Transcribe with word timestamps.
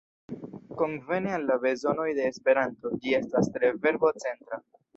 Konvene 0.79 1.33
al 1.37 1.45
la 1.49 1.57
bezonoj 1.65 2.07
de 2.21 2.25
Esperanto, 2.31 2.93
ĝi 3.05 3.17
estas 3.21 3.53
tre 3.59 3.73
verbo-centra. 3.87 4.63